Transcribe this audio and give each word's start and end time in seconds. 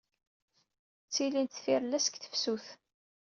Ttilint 1.07 1.53
tfirellas 1.55 2.05
deg 2.07 2.15
tefsut. 2.17 2.65